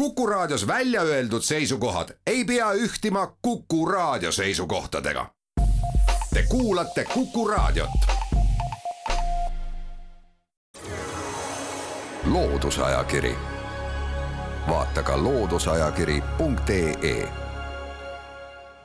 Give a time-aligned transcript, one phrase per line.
[0.00, 5.30] Kuku Raadios välja öeldud seisukohad ei pea ühtima Kuku Raadio seisukohtadega.
[6.34, 7.90] Te kuulate Kuku Raadiot.
[12.24, 13.36] loodusajakiri,
[14.68, 17.28] vaata ka looduseajakiri.ee.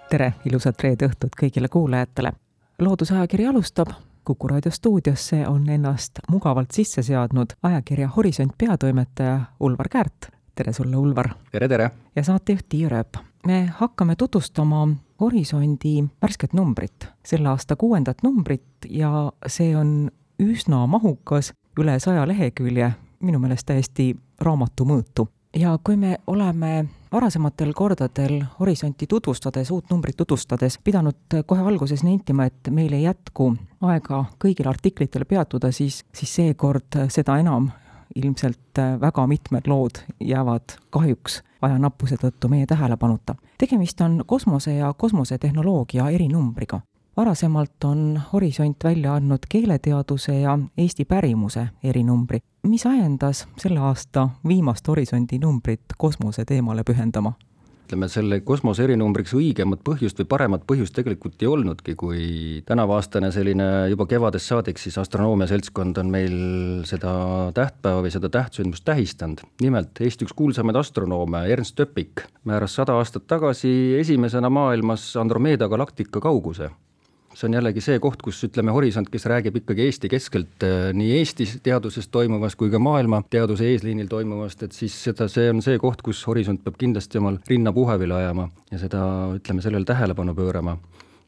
[0.10, 2.32] tere, ilusat reede õhtut kõigile kuulajatele.
[2.80, 3.88] loodusajakiri alustab
[4.24, 10.96] Kuku raadio stuudiosse on ennast mugavalt sisse seadnud ajakirja Horisont peatoimetaja Ulvar Käärt tere sulle,
[10.98, 11.30] Ulvar!
[11.52, 11.90] tere, tere!
[12.16, 13.18] ja saatejuht Tiia Rööp.
[13.48, 14.88] me hakkame tutvustama
[15.22, 22.92] Horisondi värsket numbrit, selle aasta kuuendat numbrit ja see on üsna mahukas, üle saja lehekülje,
[23.20, 25.28] minu meelest täiesti raamatu mõõtu.
[25.56, 32.46] ja kui me oleme varasematel kordadel Horisonti tutvustades, uut numbrit tutvustades, pidanud kohe alguses nentima,
[32.46, 37.72] et meil ei jätku aega kõigile artiklitele peatuda, siis, siis seekord seda enam
[38.16, 43.36] ilmselt äh, väga mitmed lood jäävad kahjuks ajanappuse tõttu meie tähelepanuta.
[43.58, 46.82] tegemist on kosmose ja kosmosetehnoloogia erinumbriga.
[47.18, 52.40] varasemalt on Horisont välja andnud keeleteaduse ja Eesti pärimuse erinumbri.
[52.64, 57.34] mis ajendas selle aasta viimast Horisondi numbrit kosmose teemale pühendama?
[57.86, 62.22] Ütleme, selle kosmose erinumbriks õigemat põhjust või paremat põhjust tegelikult ei olnudki, kui
[62.66, 66.38] tänavuaastane selline juba kevadest saadik siis astronoomia seltskond on meil
[66.90, 67.14] seda
[67.56, 69.44] tähtpäeva või seda tähtsündmust tähistanud.
[69.62, 76.20] nimelt Eesti üks kuulsamaid astronoome, Ernst Öpik, määras sada aastat tagasi esimesena maailmas Andromeeda galaktika
[76.22, 76.72] kauguse
[77.36, 81.18] see on jällegi see koht, kus ütleme, Horisont, kes räägib ikkagi Eesti keskelt äh, nii
[81.20, 85.80] Eestis teaduses toimuvast kui ka maailma teaduse eesliinil toimuvast, et siis seda, see on see
[85.82, 89.02] koht, kus Horisont peab kindlasti omal rinna puhevile ajama ja seda,
[89.36, 90.78] ütleme, sellele tähelepanu pöörama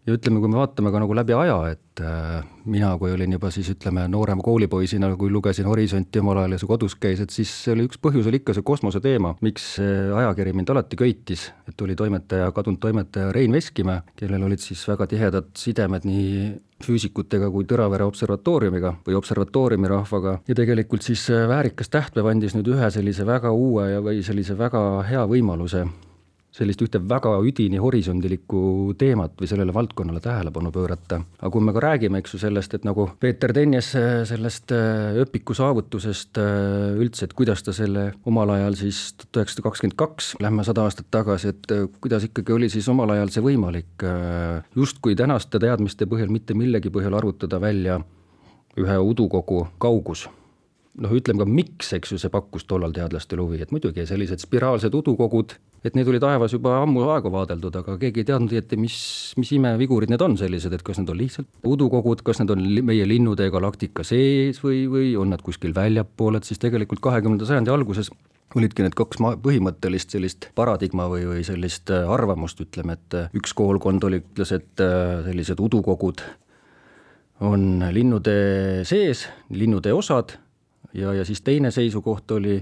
[0.08, 3.52] ja ütleme, kui me vaatame ka nagu läbi aja, et äh, mina, kui olin juba
[3.52, 7.52] siis ütleme noorema koolipoisina, kui lugesin Horisonti omal ajal ja see kodus käis, et siis
[7.73, 11.97] oli üks põhjus oli ikka see kosmose teema, miks ajakiri mind alati köitis, et oli
[11.99, 16.55] toimetaja, kadunud toimetaja Rein Veskimäe, kellel olid siis väga tihedad sidemed nii
[16.86, 20.37] füüsikutega kui Tõravere observatooriumiga või observatooriumi rahvaga.
[20.48, 24.83] Ja tegelikult siis väärikas tähtpäev andis nüüd ühe sellise väga uue ja, või sellise väga
[25.10, 25.87] hea võimaluse
[26.57, 31.21] sellist ühte väga üdini horisondilikku teemat või sellele valdkonnale tähelepanu pöörata.
[31.39, 33.91] aga kui me ka räägime, eks ju, sellest, et nagu Peeter Tenjes
[34.29, 39.67] sellest äh, öpiku saavutusest äh, üldse, et kuidas ta selle omal ajal siis tuhat üheksasada
[39.67, 43.45] kakskümmend kaks, lähme sada aastat tagasi, et äh, kuidas ikkagi oli siis omal ajal see
[43.45, 44.07] võimalik
[44.75, 48.01] justkui tänaste teadmiste põhjal mitte millegi põhjal arvutada välja
[48.77, 50.27] ühe udukogu kaugus
[51.01, 54.95] noh, ütleme ka miks, eks ju, see pakkus tollal teadlastele huvi, et muidugi sellised spiraalsed
[54.97, 55.57] udukogud,
[55.87, 58.98] et need oli taevas juba ammu aega vaadeldud, aga keegi ei teadnud õieti, mis,
[59.39, 63.08] mis imevigurid need on sellised, et kas need on lihtsalt udukogud, kas need on meie
[63.08, 68.11] linnutee galaktika sees või, või on nad kuskil väljapool, et siis tegelikult kahekümnenda sajandi alguses
[68.55, 73.31] olidki need kaks ma-, põhimõttelist sellist paradigma või, või sellist äh, arvamust, ütleme, et äh,
[73.37, 76.23] üks koolkond oli, ütles, et äh, sellised udukogud
[77.48, 80.33] on linnutee sees, linnutee osad
[80.98, 82.58] ja, ja siis teine seisukoht oli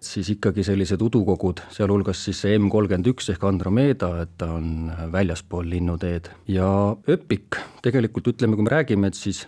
[0.00, 4.90] siis ikkagi sellised udukogud, sealhulgas siis see M kolmkümmend üks ehk Andromeda, et ta on
[5.12, 6.30] väljaspool linnuteed.
[6.50, 6.68] Ja
[7.10, 9.44] öpik, tegelikult ütleme, kui me räägime, et siis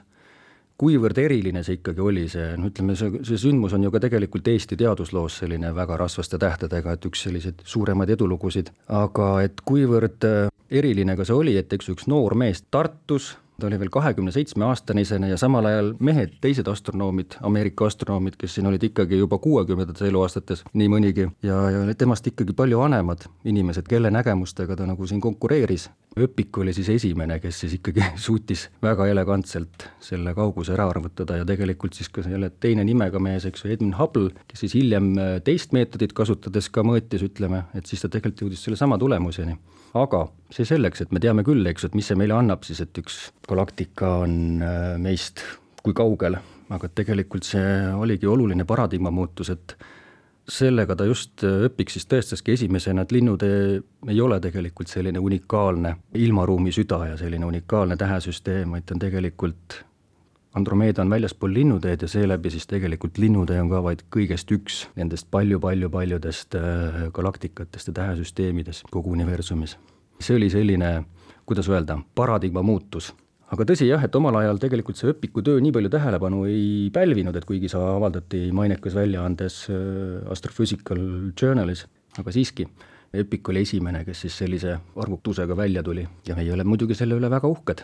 [0.81, 4.49] kuivõrd eriline see ikkagi oli, see no ütleme, see, see sündmus on ju ka tegelikult
[4.49, 10.25] Eesti teadusloos selline väga rasvaste tähtedega, et üks selliseid suuremaid edulugusid, aga et kuivõrd
[10.71, 14.65] eriline ka see oli, et eks üks noor mees Tartus ta oli veel kahekümne seitsme
[14.67, 20.09] aastanisena ja samal ajal mehed, teised astronoomid, Ameerika astronoomid, kes siin olid ikkagi juba kuuekümnendates
[20.09, 25.21] eluaastates, nii mõnigi, ja, ja temast ikkagi palju vanemad inimesed, kelle nägemustega ta nagu siin
[25.21, 25.91] konkureeris.
[26.19, 31.47] Öpik oli siis esimene, kes siis ikkagi suutis väga elegantselt selle kauguse ära arvutada ja
[31.47, 35.13] tegelikult siis ka selle teine nimega mees, eks ju, Edwin Hubble, kes siis hiljem
[35.47, 39.55] teist meetodit kasutades ka mõõtis, ütleme, et siis ta tegelikult jõudis sellesama tulemuseni
[39.95, 43.03] aga see selleks, et me teame küll, eks et mis see meile annab siis, et
[43.03, 44.35] üks galaktika on
[44.65, 45.45] äh, meist
[45.85, 46.37] kui kaugel,
[46.71, 47.65] aga tegelikult see
[47.97, 49.77] oligi oluline paradigma muutus, et
[50.51, 53.61] sellega ta just õpiks siis tõestaski esimesena, et linnutee
[54.11, 59.85] ei ole tegelikult selline unikaalne ilmaruumi süda ja selline unikaalne tähesüsteem, vaid ta on tegelikult
[60.55, 65.29] Andromeeda on väljaspool linnuteed ja seeläbi siis tegelikult linnutee on ka vaid kõigest üks nendest
[65.31, 69.77] palju-palju-paljudest äh, galaktikatest ja tähesüsteemidest kogu universumis.
[70.21, 70.93] See oli selline,
[71.49, 73.13] kuidas öelda, paradigma muutus.
[73.51, 77.37] aga tõsi jah, et omal ajal tegelikult see õpiku töö nii palju tähelepanu ei pälvinud,
[77.37, 81.01] et kuigi see avaldati mainekas väljaandes äh, Astrophysical
[81.35, 81.87] Journalis,
[82.19, 82.69] aga siiski,
[83.11, 87.31] Epic oli esimene, kes siis sellise arvutusega välja tuli ja meie oleme muidugi selle üle
[87.31, 87.83] väga uhked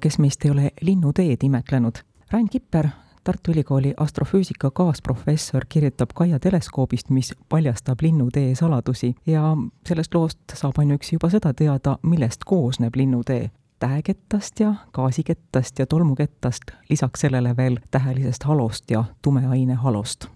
[0.00, 2.02] kes meist ei ole linnuteed imetlenud.
[2.32, 2.88] Rain Kipper
[3.28, 9.14] Tartu Ülikooli astrofüüsika kaasprofessor kirjutab Kaia teleskoobist, mis paljastab linnutee saladusi.
[9.26, 13.50] Ja sellest loost saab ainuüksi juba seda teada, millest koosneb linnutee
[13.84, 20.30] tähekettast ja gaasikettast ja tolmukettast, lisaks sellele veel tähelisest halost ja tumeaine halost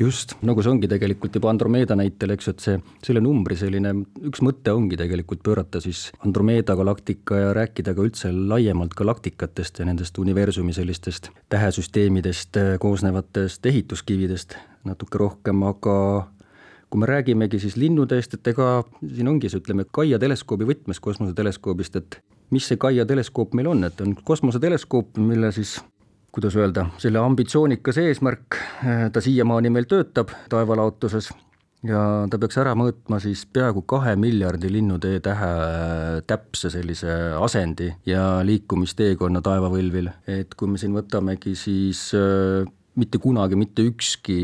[0.00, 3.92] just, nagu see ongi tegelikult juba Andromeeda näitel, eks et see, selle numbri selline,
[4.28, 9.88] üks mõte ongi tegelikult pöörata siis Andromeeda galaktika ja rääkida ka üldse laiemalt galaktikatest ja
[9.88, 14.58] nendest universumi sellistest tähesüsteemidest äh, koosnevatest ehituskividest
[14.88, 15.98] natuke rohkem, aga
[16.88, 21.98] kui me räägimegi siis linnudest, et ega siin ongi see, ütleme, Kaia teleskoobi võtmes kosmoseteleskoobist,
[22.00, 22.20] et
[22.54, 25.76] mis see Kaia teleskoop meil on, et on kosmoseteleskoop, mille siis
[26.32, 28.58] kuidas öelda, selle ambitsioonikas eesmärk,
[29.12, 31.30] ta siiamaani meil töötab taevalaotuses
[31.86, 35.50] ja ta peaks ära mõõtma siis peaaegu kahe miljardi linnutee tähe
[36.28, 42.66] täpse sellise asendi ja liikumisteekonna taevavõlvil, et kui me siin võtamegi, siis äh,
[42.98, 44.38] mitte kunagi mitte ükski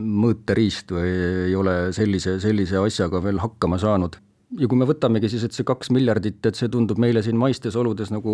[0.00, 1.12] mõõteriist või
[1.50, 4.16] ei ole sellise, sellise asjaga veel hakkama saanud
[4.58, 7.76] ja kui me võtamegi siis, et see kaks miljardit, et see tundub meile siin maistes
[7.78, 8.32] oludes nagu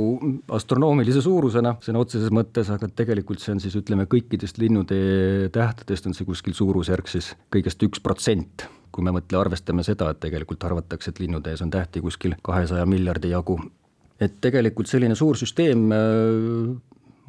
[0.56, 6.16] astronoomilise suurusena sõna otseses mõttes, aga tegelikult see on siis ütleme, kõikidest linnutee tähtedest on
[6.16, 11.12] see kuskil suurusjärk siis kõigest üks protsent kui me mõtle, arvestame seda, et tegelikult arvatakse,
[11.12, 13.58] et linnutees on tähti kuskil kahesaja miljardi jagu.
[14.20, 15.82] et tegelikult selline suur süsteem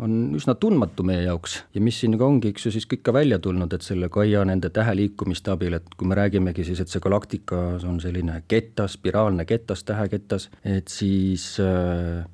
[0.03, 1.57] on üsna tundmatu meie jaoks.
[1.73, 4.43] Ja mis siin ka ongi, eks ju, siis kõik ka välja tulnud, et selle Kaia
[4.47, 9.47] nende täheliikumiste abil, et kui me räägimegi siis, et see galaktika on selline ketas, spiraalne
[9.49, 12.25] ketas, täheketas, et siis äh,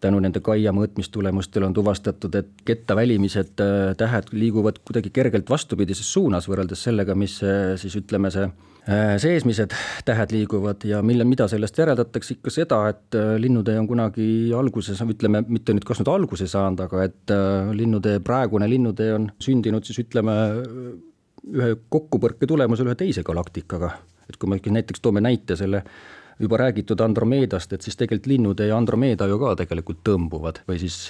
[0.00, 6.12] tänu nende Kaia mõõtmistulemustele on tuvastatud, et ketta välimised äh, tähed liiguvad kuidagi kergelt vastupidises
[6.12, 8.48] suunas võrreldes sellega, mis äh, siis ütleme, see
[8.88, 9.74] Äh, seesmised
[10.08, 14.24] tähed liiguvad ja mille, mida sellest järeldatakse ikka seda, et linnutee on kunagi
[14.56, 17.34] alguses, ütleme, mitte nüüd kas nüüd alguse saanud, aga et
[17.76, 20.32] linnutee, praegune linnutee on sündinud siis ütleme,
[21.52, 23.92] ühe kokkupõrke tulemusel ühe teise galaktikaga.
[24.30, 25.84] et kui me näiteks toome näite selle
[26.40, 31.02] juba räägitud Andromeedast, et siis tegelikult linnutee ja Andromeeda ju ka tegelikult tõmbuvad või siis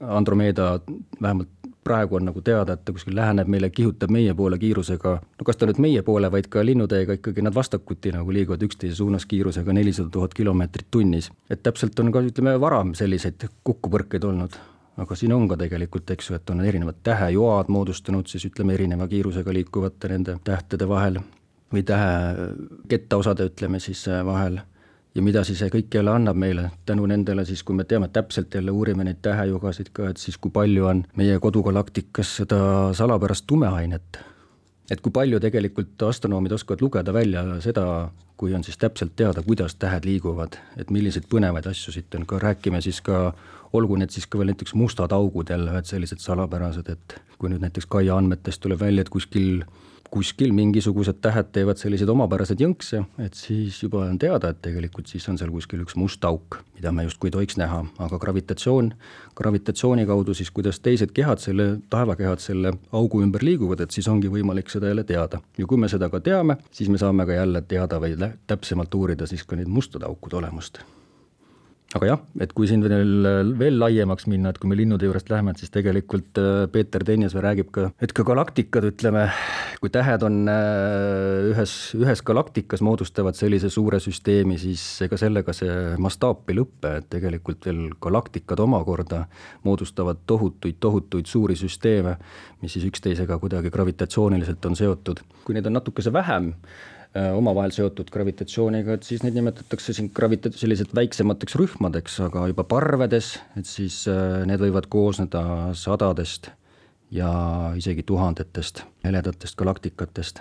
[0.00, 0.78] Andromeeda
[1.22, 1.48] vähemalt
[1.84, 5.60] praegu on nagu teada, et ta kuskil läheneb meile, kihutab meie poole kiirusega, no kas
[5.60, 9.76] ta nüüd meie poole, vaid ka linnuteega ikkagi nad vastakuti nagu liiguvad üksteise suunas kiirusega
[9.76, 11.30] nelisada tuhat kilomeetrit tunnis.
[11.50, 14.56] et täpselt on ka ütleme varem selliseid kokkupõrkeid olnud.
[14.96, 19.08] Aga siin on ka tegelikult, eks ju, et on erinevad tähejoad moodustunud siis ütleme, erineva
[19.10, 21.18] kiirusega liikuvate nende tähtede vahel
[21.74, 22.46] või tähe
[22.88, 24.60] kettaosade, ütleme siis vahel
[25.14, 28.54] ja mida siis see kõik jälle annab meile, tänu nendele siis, kui me teame täpselt
[28.54, 32.60] jälle, uurime neid tähejugasid ka, et siis kui palju on meie kodugalaktikas seda
[32.94, 34.18] salapärast tumeainet.
[34.90, 39.74] et kui palju tegelikult astronoomid oskavad lugeda välja seda, kui on siis täpselt teada, kuidas
[39.74, 43.32] tähed liiguvad, et milliseid põnevaid asju siit on, ka räägime siis ka
[43.72, 47.64] olgu need siis ka veel näiteks mustad augud jälle, ühed sellised salapärased, et kui nüüd
[47.64, 49.64] näiteks Kaia andmetest tuleb välja, et kuskil
[50.14, 55.26] kuskil mingisugused tähed teevad selliseid omapäraseid jõnkse, et siis juba on teada, et tegelikult siis
[55.30, 58.92] on seal kuskil üks must auk, mida me justkui ei tohiks näha, aga gravitatsioon,
[59.38, 64.30] gravitatsiooni kaudu siis, kuidas teised kehad, selle, taevakehad selle augu ümber liiguvad, et siis ongi
[64.30, 65.42] võimalik seda jälle teada.
[65.58, 68.14] ja kui me seda ka teame, siis me saame ka jälle teada või
[68.46, 70.84] täpsemalt uurida siis ka neid mustade aukude olemust
[71.94, 73.26] aga jah, et kui siin veel,
[73.58, 77.42] veel laiemaks minna, et kui me linnude juurest läheme, et siis tegelikult äh, Peeter Teinjasvee
[77.44, 79.28] räägib ka, et ka galaktikad, ütleme,
[79.82, 85.76] kui tähed on äh, ühes, ühes galaktikas, moodustavad sellise suure süsteemi, siis ega sellega see
[86.02, 89.24] mastaap ei lõpe, et tegelikult veel galaktikad omakorda
[89.66, 92.16] moodustavad tohutuid, tohutuid suuri süsteeme,
[92.64, 95.22] mis siis üksteisega kuidagi gravitatsiooniliselt on seotud.
[95.44, 100.50] kui neid on natukese vähem, Äh, omavahel seotud gravitatsiooniga, et siis neid nimetatakse siin gravita-,
[100.58, 105.44] sellised väiksemateks rühmadeks, aga juba parvedes, et siis äh, need võivad koosneda
[105.78, 106.50] sadadest
[107.14, 107.30] ja
[107.78, 110.40] isegi tuhandetest heledatest galaktikatest.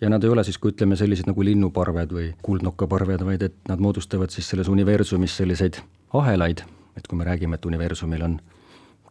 [0.00, 3.82] ja nad ei ole siis, kui ütleme, sellised nagu linnuparved või kuldnokkaparved, vaid et nad
[3.82, 5.80] moodustavad siis selles universumis selliseid
[6.14, 6.62] ahelaid,
[6.96, 8.38] et kui me räägime, et universumil on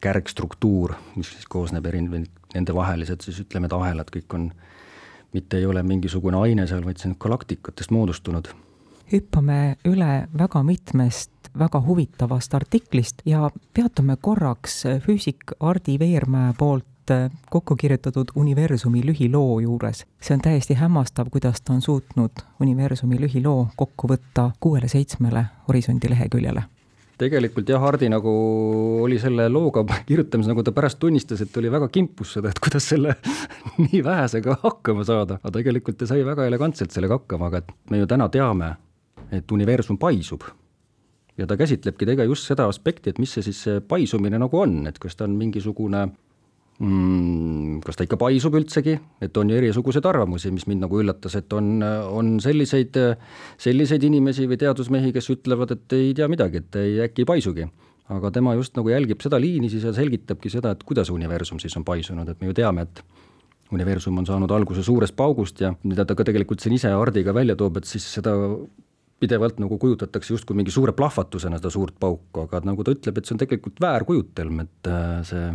[0.01, 4.51] kärgstruktuur, mis siis koosneb eri, nende vahelised siis ütleme, et ahelad kõik on
[5.35, 8.47] mitte ei ole mingisugune aine seal, vaid see on galaktikatest moodustunud.
[9.11, 16.85] hüppame üle väga mitmest väga huvitavast artiklist ja peatume korraks füüsik Hardi Veermäe poolt
[17.49, 20.05] kokku kirjutatud universumi lühiloo juures.
[20.21, 26.63] see on täiesti hämmastav, kuidas ta on suutnud universumi lühiloo kokku võtta kuuele-seitsmele horisondi leheküljele
[27.19, 28.31] tegelikult jah, Hardi nagu
[29.05, 32.89] oli selle looga kirjutamisel, nagu ta pärast tunnistas, et oli väga kimpus seda, et kuidas
[32.91, 33.15] selle
[33.83, 38.01] nii vähesega hakkama saada, aga tegelikult ta sai väga elegantselt sellega hakkama, aga et me
[38.01, 38.75] ju täna teame,
[39.33, 40.43] et universum paisub.
[41.37, 44.85] ja ta käsitlebki tegelikult just seda aspekti, et mis see siis see paisumine nagu on,
[44.87, 46.07] et kas ta on mingisugune
[46.79, 51.37] mm, kas ta ikka paisub üldsegi, et on ju erisuguseid arvamusi, mis mind nagu üllatas,
[51.39, 52.97] et on, on selliseid,
[53.61, 57.67] selliseid inimesi või teadusmehi, kes ütlevad, et ei tea midagi, et ei, äkki ei paisugi.
[58.05, 61.73] aga tema just nagu jälgib seda liini siis ja selgitabki seda, et kuidas universum siis
[61.77, 63.01] on paisunud, et me ju teame, et
[63.73, 67.55] universum on saanud alguse suurest paugust ja mida ta ka tegelikult siin ise Hardiga välja
[67.55, 68.35] toob, et siis seda
[69.19, 73.25] pidevalt nagu kujutatakse justkui mingi suure plahvatusena seda suurt pauku, aga nagu ta ütleb, et
[73.25, 75.47] see on tegelikult väärkujutelm, et äh, see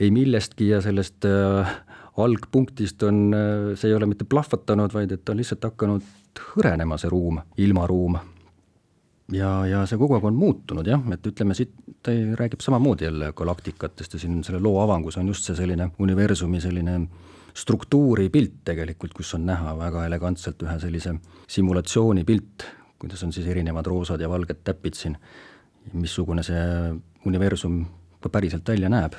[0.00, 1.74] ei millestki ja sellest äh,
[2.16, 7.10] algpunktist on, äh, see ei ole mitte plahvatanud, vaid et on lihtsalt hakanud hõrenema, see
[7.12, 8.18] ruum, ilmaruum.
[9.32, 11.72] ja, ja see kogu aeg on muutunud jah, et ütleme siit,
[12.04, 16.60] ta räägib samamoodi jälle galaktikatest ja siin selle loo avangus on just see selline universumi
[16.60, 16.98] selline
[17.54, 21.14] struktuuri pilt tegelikult, kus on näha väga elegantselt ühe sellise
[21.48, 22.66] simulatsiooni pilt,
[22.98, 25.16] kuidas on siis erinevad roosad ja valged täpid siin,
[25.92, 26.64] missugune see
[27.24, 27.84] universum
[28.20, 29.14] ka päriselt välja näeb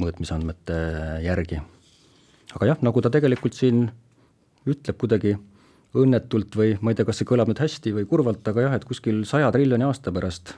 [0.00, 0.78] mõõtmisandmete
[1.24, 1.60] järgi.
[2.54, 3.86] aga jah, nagu ta tegelikult siin
[4.66, 5.36] ütleb kuidagi
[5.96, 8.84] õnnetult või ma ei tea, kas see kõlab nüüd hästi või kurvalt, aga jah, et
[8.84, 10.56] kuskil saja triljoni aasta pärast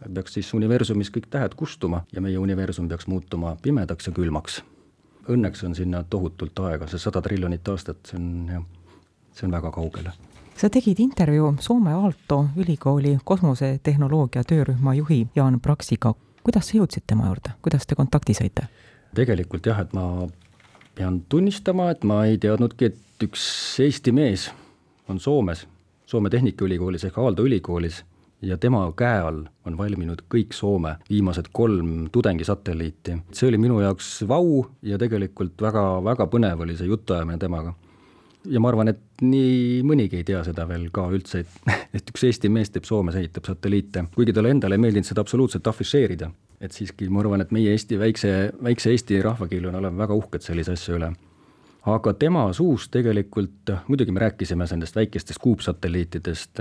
[0.00, 4.62] peaks siis universumis kõik tähed kustuma ja meie universum peaks muutuma pimedaks ja külmaks.
[5.28, 8.64] Õnneks on sinna tohutult aega, see sada triljonit aastat, see on jah,
[9.36, 10.08] see on väga kaugel
[10.60, 16.12] sa tegid intervjuu Soome Aalto ülikooli kosmosetehnoloogia töörühma juhi Jaan Praksiga
[16.50, 18.66] kuidas sa jõudsid tema juurde, kuidas te kontakti saite?
[19.14, 20.26] tegelikult jah, et ma
[20.98, 23.44] pean tunnistama, et ma ei teadnudki, et üks
[23.82, 24.48] Eesti mees
[25.10, 25.66] on Soomes,
[26.10, 28.00] Soome Tehnikaülikoolis ehk Aalto ülikoolis
[28.42, 33.20] ja tema käe all on valminud kõik Soome viimased kolm tudengisatelliiti.
[33.32, 37.74] see oli minu jaoks vau ja tegelikult väga, väga põnev oli see jutuajamine temaga
[38.48, 42.26] ja ma arvan, et nii mõnigi ei tea seda veel ka üldse, et, et üks
[42.28, 46.30] Eesti mees teeb Soomes, ehitab satelliite, kuigi talle endale ei meeldinud seda absoluutselt afišeerida.
[46.60, 50.76] et siiski ma arvan, et meie Eesti väikse, väikse Eesti rahvakeelena oleme väga uhked sellise
[50.76, 51.12] asja üle.
[51.90, 56.60] aga tema suust tegelikult, muidugi me rääkisime nendest väikestest kuupsatelliitidest,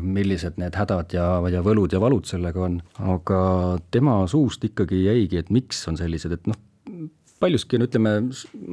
[0.00, 3.40] millised need hädad ja, ja võlud ja valud sellega on, aga
[3.90, 6.58] tema suust ikkagi jäigi, et miks on sellised, et noh,
[7.42, 8.14] paljuski on, ütleme,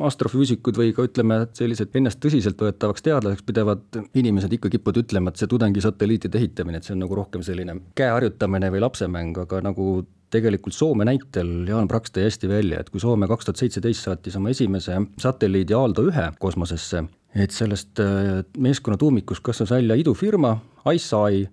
[0.08, 5.50] astrofüüsikud või ka ütleme, sellised ennast tõsiseltvõetavaks teadlaseks pidevad inimesed ikka kipuvad ütlema, et see
[5.52, 9.88] tudengisatelliitide ehitamine, et see on nagu rohkem selline käe harjutamine või lapsemäng, aga nagu
[10.32, 14.38] tegelikult Soome näitel Jaan Praks tõi hästi välja, et kui Soome kaks tuhat seitseteist saatis
[14.40, 17.04] oma esimese satelliidi Aaldo ühe kosmosesse,
[17.36, 20.56] et sellest äh, meeskonna tuumikust kasvas välja idufirma
[20.88, 21.50] ICEYE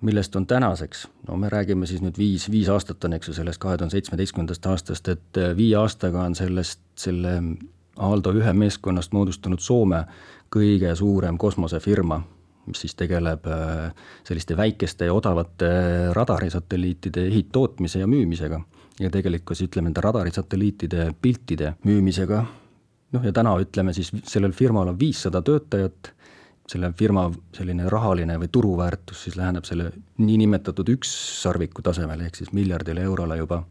[0.00, 3.60] millest on tänaseks, no me räägime siis nüüd viis, viis aastat on, eks ju, sellest
[3.62, 7.40] kahe tuhande seitsmeteistkümnendast aastast, et äh, viie aastaga on sellest, selle
[7.98, 10.04] Aaldo ühe meeskonnast moodustunud Soome
[10.54, 12.20] kõige suurem kosmosefirma,
[12.70, 13.88] mis siis tegeleb äh,
[14.28, 15.70] selliste väikeste ja odavate
[16.14, 18.60] radarisatelliitide ehittootmise ja müümisega.
[19.00, 22.44] ja tegelikult siis ütleme, nende radarisatelliitide piltide müümisega,
[23.12, 26.12] noh ja täna ütleme siis sellel firmal on viissada töötajat
[26.68, 33.04] selle firma selline rahaline või turuväärtus siis läheneb selle niinimetatud ükssarviku tasemele, ehk siis miljardile
[33.08, 33.64] eurole juba.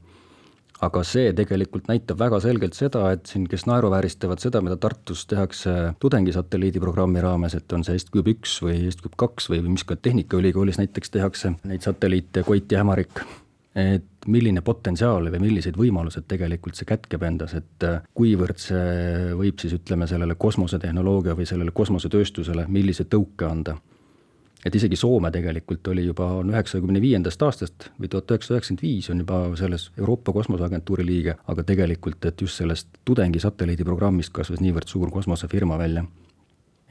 [0.81, 5.71] aga see tegelikult näitab väga selgelt seda, et siin, kes naeruvääristavad seda, mida Tartus tehakse
[5.99, 10.77] tudengisatelliidi programmi raames, et on see Est-Cube üks või Est-Cube kaks või mis ka Tehnikaülikoolis
[10.77, 13.25] näiteks tehakse, neid satelliite Koit ja Hämarik
[13.77, 19.59] et milline potentsiaal või millised võimalused tegelikult see kätkeb endas, et äh, kuivõrd see võib
[19.61, 23.77] siis ütleme, sellele kosmosetehnoloogia või sellele kosmosetööstusele, millise tõuke anda.
[24.65, 29.19] et isegi Soome tegelikult oli juba, üheksakümne viiendast aastast või tuhat üheksasada üheksakümmend viis on
[29.21, 35.11] juba selles Euroopa Kosmoseagentuuri liige, aga tegelikult, et just sellest tudengisatelliidi programmist kasvas niivõrd suur
[35.11, 36.03] kosmosefirma välja.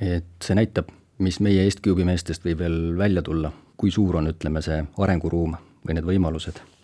[0.00, 0.88] et see näitab,
[1.18, 5.98] mis meie Est-Cube'i meestest võib veel välja tulla, kui suur on, ütleme, see arenguruum või
[5.98, 6.75] need võimalused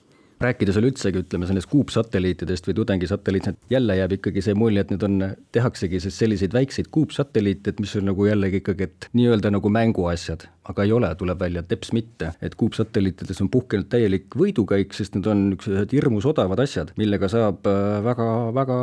[0.45, 5.19] rääkides üleüldsegi, ütleme sellest kuupsatelliitidest või tudengisatelliitidest, jälle jääb ikkagi see mulje, et need on,
[5.55, 10.47] tehaksegi siis selliseid väikseid kuupsatelliite, et mis on nagu jällegi ikkagi, et nii-öelda nagu mänguasjad,
[10.69, 12.33] aga ei ole, tuleb välja, teps mitte.
[12.43, 17.67] et kuupsatelliitides on puhkenud täielik võidukäik, sest need on niisugused hirmus odavad asjad, millega saab
[17.71, 18.79] äh, väga, väga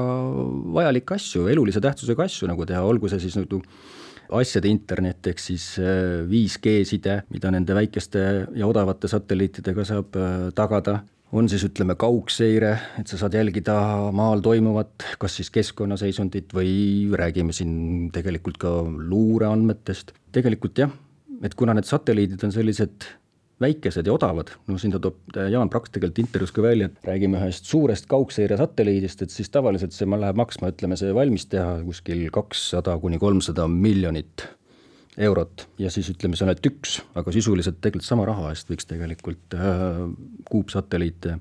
[0.80, 3.64] vajalikke asju, elulise tähtsusega asju nagu teha, olgu see siis nagu
[4.40, 8.26] asjade internet ehk siis 5G äh, side, mida nende väikeste
[8.56, 11.00] ja odavate satelliitidega saab äh, tagada,
[11.32, 13.76] on siis ütleme kaugseire, et sa saad jälgida
[14.16, 16.72] maal toimuvat, kas siis keskkonnaseisundit või
[17.18, 20.14] räägime siin tegelikult ka luureandmetest.
[20.32, 20.92] tegelikult jah,
[21.44, 23.08] et kuna need satelliidid on sellised
[23.60, 27.42] väikesed ja odavad, no siin ta toob Jaan Praks tegelikult intervjuus ka välja, et räägime
[27.42, 32.30] ühest suurest kaugseire satelliidist, et siis tavaliselt see läheb maksma, ütleme see valmis teha kuskil
[32.34, 34.48] kakssada kuni kolmsada miljonit
[35.18, 38.88] eurot ja siis ütleme, see on ainult üks, aga sisuliselt tegelikult sama raha eest võiks
[38.90, 40.04] tegelikult äh,
[40.50, 41.40] kuupsatelliite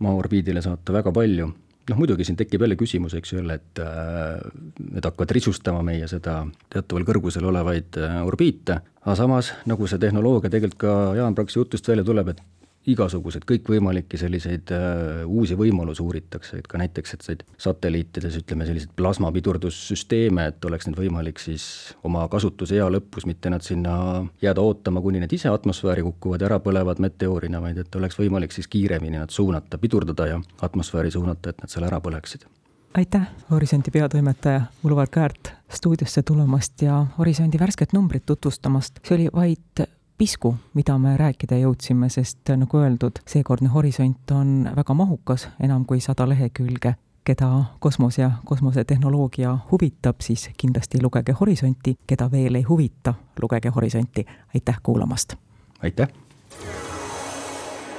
[0.00, 1.50] maa orbiidile saata väga palju.
[1.90, 4.38] noh, muidugi siin tekib jälle küsimus, eks ju jälle, et äh,
[4.78, 10.52] need hakkavad risustama meie seda teataval kõrgusel olevaid äh, orbiite, aga samas, nagu see tehnoloogia
[10.52, 12.42] tegelikult ka Jaan Praksi jutust välja tuleb, et
[12.88, 20.46] igasuguseid kõikvõimalikke selliseid äh, uusi võimalusi uuritakse, et ka näiteks, et satelliitides ütleme, selliseid plasmapidurdussüsteeme,
[20.48, 21.66] et oleks neid võimalik siis
[22.08, 26.48] oma kasutuse ea lõpus, mitte nad sinna jääda ootama, kuni need ise atmosfääri kukuvad ja
[26.48, 31.52] ära põlevad meteoorina, vaid et oleks võimalik siis kiiremini nad suunata, pidurdada ja atmosfääri suunata,
[31.52, 32.48] et nad seal ära põleksid
[32.94, 38.98] aitäh, Horisondi peatoimetaja Ulvar Käärt stuudiosse tulemast ja Horisondi värsket numbrit tutvustamast.
[39.06, 39.86] see oli vaid
[40.20, 46.00] pisku, mida me rääkida jõudsime, sest nagu öeldud, seekordne Horisont on väga mahukas, enam kui
[46.00, 46.94] sada lehekülge.
[47.24, 54.26] keda kosmos ja kosmosetehnoloogia huvitab, siis kindlasti lugege Horisonti, keda veel ei huvita, lugege Horisonti.
[54.54, 55.34] aitäh kuulamast!
[55.82, 56.08] aitäh!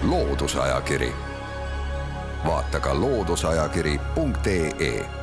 [0.01, 1.13] loodusajakiri,
[2.45, 5.20] vaata ka looduseajakiri.ee